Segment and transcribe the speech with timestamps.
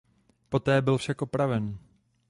[0.49, 1.77] Poté byl však opraven.